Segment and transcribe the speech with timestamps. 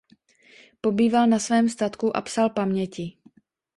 [0.81, 3.17] Pobýval na svém statku a psal paměti.